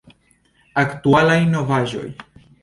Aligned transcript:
Aktualaj 0.83 1.37
novaĵoj! 1.53 2.05